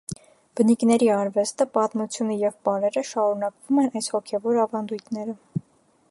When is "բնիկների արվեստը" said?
0.59-1.67